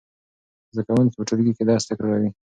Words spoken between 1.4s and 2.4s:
کې درس تکراروي.